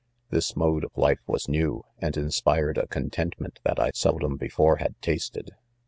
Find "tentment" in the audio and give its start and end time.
3.11-3.57